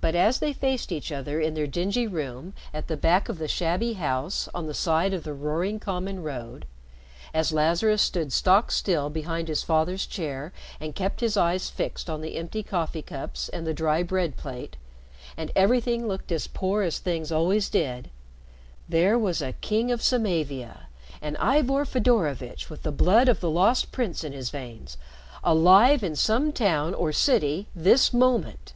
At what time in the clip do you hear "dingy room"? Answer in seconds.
1.66-2.54